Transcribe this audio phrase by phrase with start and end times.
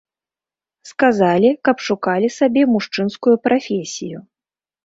[0.91, 4.17] Сказалі, каб шукалі сабе мужчынскую прафесію.